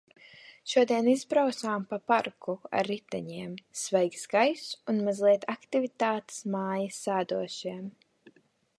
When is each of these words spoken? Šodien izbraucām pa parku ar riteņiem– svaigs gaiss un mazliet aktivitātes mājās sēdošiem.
Šodien 0.71 1.09
izbraucām 1.11 1.83
pa 1.91 1.99
parku 2.13 2.55
ar 2.79 2.89
riteņiem– 2.93 3.53
svaigs 3.83 4.25
gaiss 4.33 4.75
un 4.95 5.05
mazliet 5.11 5.49
aktivitātes 5.57 6.45
mājās 6.57 7.03
sēdošiem. 7.09 7.89